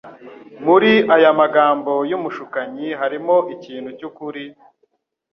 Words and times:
Muri 0.65 0.91
aya 1.15 1.31
magambo 1.41 1.93
y'umushukanyi 2.09 2.87
harimo 3.01 3.35
ikintu 3.55 3.89
cy'ukuri; 3.97 4.43